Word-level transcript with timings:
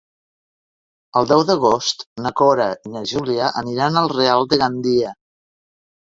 El 1.19 1.27
deu 1.31 1.41
d'agost 1.49 1.99
na 2.25 2.31
Cora 2.41 2.65
i 2.89 2.93
na 2.93 3.03
Júlia 3.11 3.49
aniran 3.61 3.99
al 4.01 4.09
Real 4.13 4.47
de 4.55 4.59
Gandia. 4.63 5.13